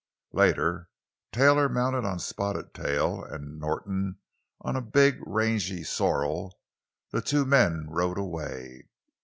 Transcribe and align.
Later, 0.33 0.89
Taylor, 1.31 1.69
mounted 1.69 2.05
on 2.05 2.17
Spotted 2.17 2.73
Tail, 2.73 3.23
and 3.23 3.59
Norton 3.59 4.17
on 4.61 4.75
a 4.75 4.81
big, 4.81 5.21
rangy 5.27 5.83
sorrel, 5.83 6.59
the 7.11 7.21
two 7.21 7.45
men 7.45 7.85
rode 7.87 8.17
away. 8.17 8.87